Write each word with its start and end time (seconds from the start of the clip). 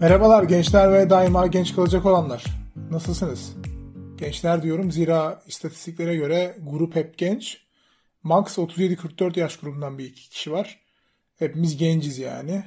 Merhabalar 0.00 0.42
gençler 0.42 0.92
ve 0.92 1.10
daima 1.10 1.46
genç 1.46 1.74
kalacak 1.74 2.06
olanlar. 2.06 2.44
Nasılsınız? 2.90 3.56
Gençler 4.16 4.62
diyorum 4.62 4.92
zira 4.92 5.42
istatistiklere 5.46 6.16
göre 6.16 6.56
grup 6.62 6.96
hep 6.96 7.18
genç. 7.18 7.58
Max 8.22 8.58
37-44 8.58 9.40
yaş 9.40 9.56
grubundan 9.56 9.98
bir 9.98 10.04
iki 10.04 10.30
kişi 10.30 10.52
var. 10.52 10.80
Hepimiz 11.38 11.76
genciz 11.76 12.18
yani. 12.18 12.64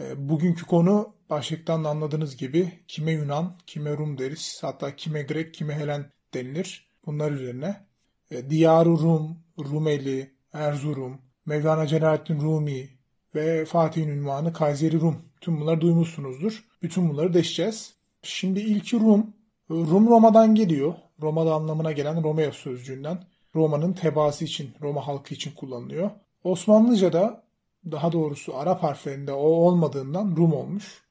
E, 0.00 0.28
bugünkü 0.28 0.66
konu 0.66 1.14
başlıktan 1.30 1.84
da 1.84 1.88
anladığınız 1.88 2.36
gibi 2.36 2.72
kime 2.88 3.12
Yunan, 3.12 3.58
kime 3.66 3.96
Rum 3.96 4.18
deriz. 4.18 4.58
Hatta 4.62 4.96
kime 4.96 5.22
Grek, 5.22 5.54
kime 5.54 5.74
Helen 5.74 6.10
denilir. 6.34 6.88
Bunlar 7.06 7.32
üzerine. 7.32 7.86
E, 8.30 8.50
Diyarı 8.50 8.88
Rum, 8.88 9.38
Rumeli, 9.58 10.34
Erzurum, 10.52 11.20
Mevlana 11.46 11.86
Celaleddin 11.86 12.40
Rumi 12.40 12.88
ve 13.34 13.64
Fatih'in 13.64 14.08
ünvanı 14.08 14.52
Kayseri 14.52 15.00
Rum. 15.00 15.33
Tüm 15.44 15.60
bunları 15.60 15.80
duymuşsunuzdur. 15.80 16.64
Bütün 16.82 17.10
bunları 17.10 17.34
deşeceğiz. 17.34 17.94
Şimdi 18.22 18.60
ilki 18.60 19.00
Rum. 19.00 19.26
Rum 19.70 20.06
Roma'dan 20.06 20.54
geliyor. 20.54 20.94
Roma'da 21.22 21.54
anlamına 21.54 21.92
gelen 21.92 22.22
Romeo 22.22 22.52
sözcüğünden. 22.52 23.24
Roma'nın 23.54 23.92
tebaası 23.92 24.44
için, 24.44 24.74
Roma 24.82 25.06
halkı 25.06 25.34
için 25.34 25.50
kullanılıyor. 25.50 26.10
Osmanlıca'da 26.44 27.44
daha 27.90 28.12
doğrusu 28.12 28.56
Arap 28.56 28.82
harflerinde 28.82 29.32
o 29.32 29.46
olmadığından 29.46 30.36
Rum 30.36 30.52
olmuş. 30.52 31.02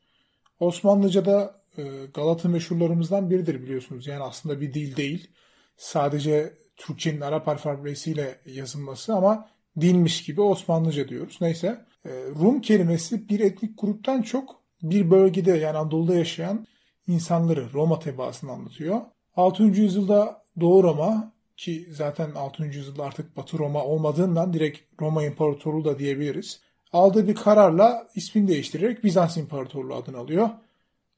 Osmanlıca'da 0.60 1.62
e, 1.78 1.84
Galata 2.14 2.50
meşhurlarımızdan 2.50 3.30
biridir 3.30 3.62
biliyorsunuz. 3.62 4.08
Yani 4.08 4.24
aslında 4.24 4.62
bir 4.62 4.74
dil 4.74 4.96
değil. 4.96 5.32
Sadece 5.78 6.54
Türkçenin 6.76 7.22
Arap 7.22 7.48
alfabesiyle 7.48 8.42
yazılması 8.46 9.16
ama 9.16 9.50
dilmiş 9.82 10.24
gibi 10.24 10.42
Osmanlıca 10.42 11.10
diyoruz. 11.10 11.38
Neyse 11.42 11.86
Rum 12.06 12.62
kelimesi 12.62 13.30
bir 13.30 13.40
etnik 13.40 13.82
gruptan 13.82 14.22
çok 14.22 14.62
bir 14.84 15.12
bölgede 15.12 15.52
yani 15.52 15.78
Anadolu'da 15.78 16.16
yaşayan 16.16 16.68
insanları 17.08 17.74
Roma 17.74 18.00
tebaasını 18.00 18.52
anlatıyor. 18.52 19.02
6. 19.36 19.64
yüzyılda 19.64 20.44
Doğu 20.60 20.84
Roma 20.84 21.34
ki 21.58 21.88
zaten 21.92 22.32
6. 22.36 22.64
yüzyılda 22.66 23.04
artık 23.04 23.38
Batı 23.38 23.58
Roma 23.58 23.84
olmadığından 23.84 24.54
direkt 24.54 24.80
Roma 25.02 25.24
İmparatorluğu 25.24 25.86
da 25.86 26.00
diyebiliriz. 26.00 26.62
Aldığı 26.94 27.28
bir 27.28 27.36
kararla 27.36 28.08
ismini 28.16 28.48
değiştirerek 28.48 29.04
Bizans 29.04 29.38
İmparatorluğu 29.38 29.96
adını 29.96 30.18
alıyor. 30.18 30.50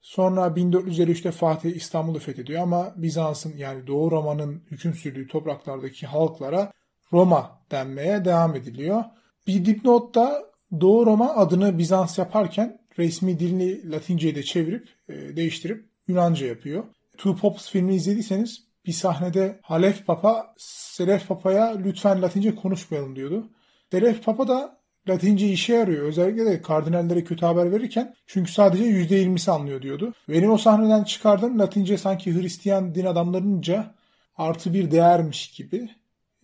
Sonra 0.00 0.46
1453'te 0.46 1.30
Fatih 1.30 1.76
İstanbul'u 1.76 2.18
fethediyor 2.18 2.62
ama 2.62 2.92
Bizans'ın 2.96 3.56
yani 3.56 3.86
Doğu 3.86 4.10
Roma'nın 4.10 4.62
hüküm 4.70 4.94
sürdüğü 4.94 5.28
topraklardaki 5.28 6.06
halklara 6.06 6.72
Roma 7.12 7.58
denmeye 7.70 8.24
devam 8.24 8.54
ediliyor. 8.54 9.04
Bir 9.46 9.64
dipnot 9.64 10.14
da 10.14 10.50
Doğu 10.80 11.06
Roma 11.06 11.36
adını 11.36 11.78
Bizans 11.78 12.18
yaparken 12.18 12.78
resmi 12.98 13.38
dilini 13.38 13.90
Latince'ye 13.90 14.34
de 14.34 14.42
çevirip 14.42 14.88
e, 15.08 15.36
değiştirip 15.36 15.86
Yunanca 16.08 16.46
yapıyor. 16.46 16.84
Two 17.18 17.36
Pops 17.36 17.70
filmi 17.70 17.94
izlediyseniz 17.94 18.66
bir 18.86 18.92
sahnede 18.92 19.60
Halef 19.62 20.06
Papa 20.06 20.54
Selef 20.58 21.28
Papa'ya 21.28 21.76
lütfen 21.76 22.22
Latince 22.22 22.54
konuşmayalım 22.54 23.16
diyordu. 23.16 23.50
Selef 23.90 24.24
Papa 24.24 24.48
da 24.48 24.80
Latince 25.08 25.48
işe 25.48 25.74
yarıyor. 25.74 26.06
Özellikle 26.06 26.46
de 26.46 26.62
kardinallere 26.62 27.24
kötü 27.24 27.46
haber 27.46 27.72
verirken 27.72 28.14
çünkü 28.26 28.52
sadece 28.52 28.84
%20'si 28.84 29.50
anlıyor 29.50 29.82
diyordu. 29.82 30.14
Benim 30.28 30.50
o 30.50 30.58
sahneden 30.58 31.04
çıkardığım 31.04 31.58
Latince 31.58 31.98
sanki 31.98 32.34
Hristiyan 32.34 32.94
din 32.94 33.04
adamlarınca 33.04 33.94
artı 34.36 34.74
bir 34.74 34.90
değermiş 34.90 35.50
gibi. 35.50 35.90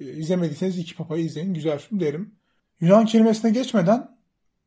E, 0.00 0.04
izlemediyseniz 0.04 0.78
iki 0.78 0.96
papayı 0.96 1.24
izleyin. 1.24 1.54
Güzel 1.54 1.78
film 1.78 2.00
derim. 2.00 2.34
Yunan 2.82 3.06
kelimesine 3.06 3.50
geçmeden 3.50 4.16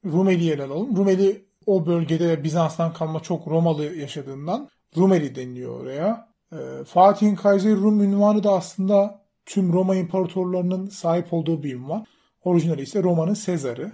Rumeli'yi 0.05 0.51
ele 0.51 0.63
alalım. 0.63 0.97
Rumeli 0.97 1.45
o 1.65 1.85
bölgede 1.85 2.43
Bizans'tan 2.43 2.93
kalma 2.93 3.19
çok 3.19 3.47
Romalı 3.47 3.85
yaşadığından 3.85 4.69
Rumeli 4.97 5.35
deniliyor 5.35 5.79
oraya. 5.79 6.29
E, 6.51 6.83
Fatih'in 6.83 7.35
Kayseri 7.35 7.75
Rum 7.75 8.03
ünvanı 8.03 8.43
da 8.43 8.51
aslında 8.51 9.21
tüm 9.45 9.73
Roma 9.73 9.95
imparatorlarının 9.95 10.87
sahip 10.87 11.33
olduğu 11.33 11.63
bir 11.63 11.75
ünvan. 11.75 12.05
Orijinali 12.43 12.81
ise 12.81 13.03
Roma'nın 13.03 13.33
Sezar'ı. 13.33 13.91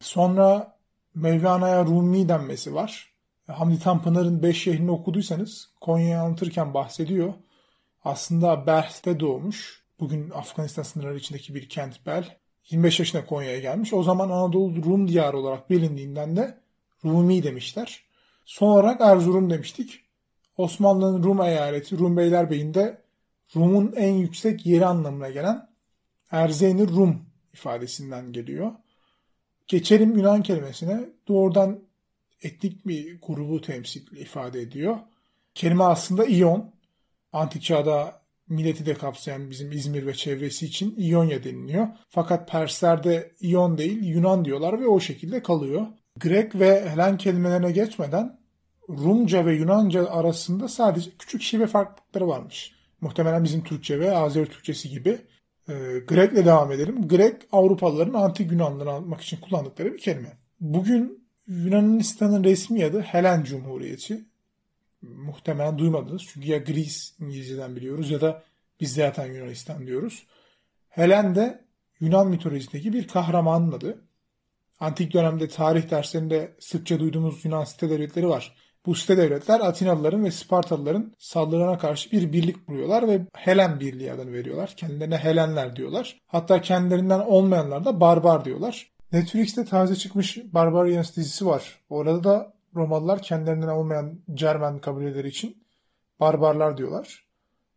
Sonra 0.00 0.76
Mevlana'ya 1.14 1.84
Rumi 1.84 2.28
denmesi 2.28 2.74
var. 2.74 3.12
Hamdi 3.46 3.78
Tanpınar'ın 3.78 4.42
Beş 4.42 4.62
Şehrini 4.62 4.90
okuduysanız 4.90 5.70
Konya'yı 5.80 6.20
anlatırken 6.20 6.74
bahsediyor. 6.74 7.34
Aslında 8.04 8.66
Belh'te 8.66 9.20
doğmuş. 9.20 9.84
Bugün 10.00 10.30
Afganistan 10.30 10.82
sınırları 10.82 11.16
içindeki 11.16 11.54
bir 11.54 11.68
kent 11.68 12.06
Bel. 12.06 12.41
25 12.70 12.98
yaşına 12.98 13.26
Konya'ya 13.26 13.60
gelmiş. 13.60 13.92
O 13.92 14.02
zaman 14.02 14.30
Anadolu 14.30 14.84
Rum 14.84 15.08
diyarı 15.08 15.38
olarak 15.38 15.70
bilindiğinden 15.70 16.36
de 16.36 16.58
Rumi 17.04 17.42
demişler. 17.42 18.02
Son 18.44 18.68
olarak 18.68 19.00
Erzurum 19.00 19.50
demiştik. 19.50 20.00
Osmanlı'nın 20.56 21.22
Rum 21.22 21.42
eyaleti 21.42 21.98
Rum 21.98 22.16
Beylerbeyi'nde 22.16 23.02
Rum'un 23.56 23.92
en 23.96 24.12
yüksek 24.14 24.66
yeri 24.66 24.86
anlamına 24.86 25.30
gelen 25.30 25.68
Erzeyni 26.30 26.88
Rum 26.88 27.26
ifadesinden 27.52 28.32
geliyor. 28.32 28.72
Geçelim 29.66 30.16
Yunan 30.16 30.42
kelimesine. 30.42 31.00
Doğrudan 31.28 31.80
etnik 32.42 32.86
bir 32.86 33.20
grubu 33.20 33.60
temsil 33.60 34.16
ifade 34.16 34.60
ediyor. 34.60 34.98
Kelime 35.54 35.84
aslında 35.84 36.24
İyon. 36.24 36.72
Antik 37.32 37.62
çağda 37.62 38.21
milleti 38.52 38.86
de 38.86 38.94
kapsayan 38.94 39.50
bizim 39.50 39.72
İzmir 39.72 40.06
ve 40.06 40.14
çevresi 40.14 40.66
için 40.66 40.94
İonya 40.98 41.44
deniliyor. 41.44 41.88
Fakat 42.08 42.50
Perslerde 42.50 43.32
İyon 43.40 43.78
değil 43.78 44.04
Yunan 44.04 44.44
diyorlar 44.44 44.80
ve 44.80 44.86
o 44.86 45.00
şekilde 45.00 45.42
kalıyor. 45.42 45.86
Grek 46.20 46.54
ve 46.54 46.88
Helen 46.90 47.16
kelimelerine 47.16 47.72
geçmeden 47.72 48.38
Rumca 48.88 49.46
ve 49.46 49.54
Yunanca 49.54 50.10
arasında 50.10 50.68
sadece 50.68 51.10
küçük 51.18 51.42
şive 51.42 51.66
farklılıkları 51.66 52.28
varmış. 52.28 52.72
Muhtemelen 53.00 53.44
bizim 53.44 53.64
Türkçe 53.64 54.00
ve 54.00 54.16
Azeri 54.16 54.46
Türkçesi 54.46 54.90
gibi. 54.90 55.18
E, 55.68 55.72
Grek'le 56.08 56.46
devam 56.46 56.72
edelim. 56.72 57.08
Grek 57.08 57.36
Avrupalıların 57.52 58.14
antik 58.14 58.52
Yunanlıları 58.52 58.90
anlatmak 58.90 59.20
için 59.20 59.36
kullandıkları 59.40 59.92
bir 59.92 59.98
kelime. 59.98 60.38
Bugün 60.60 61.28
Yunanistan'ın 61.46 62.44
resmi 62.44 62.84
adı 62.84 63.00
Helen 63.00 63.44
Cumhuriyeti. 63.44 64.31
Muhtemelen 65.02 65.78
duymadınız 65.78 66.22
çünkü 66.28 66.48
ya 66.48 66.58
Greece 66.58 66.96
İngilizceden 67.20 67.76
biliyoruz 67.76 68.10
ya 68.10 68.20
da 68.20 68.42
biz 68.80 68.94
zaten 68.94 69.32
Yunanistan 69.32 69.86
diyoruz. 69.86 70.26
Helen 70.88 71.34
de 71.34 71.64
Yunan 72.00 72.28
mitolojisindeki 72.28 72.92
bir 72.92 73.08
kahramanın 73.08 73.72
adı. 73.72 74.04
Antik 74.80 75.12
dönemde 75.12 75.48
tarih 75.48 75.90
derslerinde 75.90 76.56
sıkça 76.60 77.00
duyduğumuz 77.00 77.44
Yunan 77.44 77.64
site 77.64 77.90
devletleri 77.90 78.28
var. 78.28 78.56
Bu 78.86 78.94
site 78.94 79.16
devletler 79.16 79.60
Atinalıların 79.60 80.24
ve 80.24 80.30
Spartalıların 80.30 81.14
saldırına 81.18 81.78
karşı 81.78 82.12
bir 82.12 82.32
birlik 82.32 82.66
kuruyorlar 82.66 83.08
ve 83.08 83.26
Helen 83.34 83.80
Birliği 83.80 84.12
adını 84.12 84.32
veriyorlar. 84.32 84.74
Kendilerine 84.76 85.16
Helenler 85.16 85.76
diyorlar. 85.76 86.20
Hatta 86.26 86.60
kendilerinden 86.60 87.20
olmayanlar 87.20 87.84
da 87.84 88.00
barbar 88.00 88.44
diyorlar. 88.44 88.92
Netflix'te 89.12 89.64
taze 89.64 89.96
çıkmış 89.96 90.38
Barbarians 90.44 91.16
dizisi 91.16 91.46
var. 91.46 91.80
Orada 91.90 92.24
da 92.24 92.54
Romalılar 92.76 93.22
kendilerinden 93.22 93.68
olmayan 93.68 94.20
Cermen 94.34 94.78
kabileleri 94.78 95.28
için 95.28 95.64
barbarlar 96.20 96.76
diyorlar. 96.76 97.26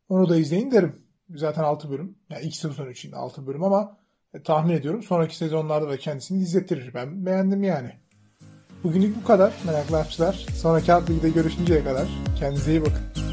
Onu 0.09 0.29
da 0.29 0.38
izleyin 0.38 0.72
derim. 0.72 1.06
Zaten 1.29 1.63
6 1.63 1.89
bölüm. 1.89 2.17
Yani 2.29 2.45
ilk 2.45 2.56
sezon 2.56 2.89
için 2.89 3.11
6 3.11 3.47
bölüm 3.47 3.63
ama 3.63 3.97
e, 4.33 4.44
tahmin 4.44 4.73
ediyorum 4.73 5.03
sonraki 5.03 5.38
sezonlarda 5.38 5.89
da 5.89 5.97
kendisini 5.97 6.41
izlettirir. 6.41 6.94
Ben 6.94 7.25
beğendim 7.25 7.63
yani. 7.63 7.91
Bugünlük 8.83 9.16
bu 9.23 9.28
kadar 9.28 9.53
meraklı 9.66 9.95
harfçılar. 9.95 10.45
Sonraki 10.56 10.91
hafta 10.91 11.27
görüşünceye 11.27 11.83
kadar 11.83 12.07
kendinize 12.39 12.72
iyi 12.72 12.81
bakın. 12.81 13.25